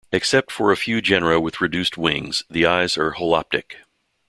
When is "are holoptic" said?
2.97-3.83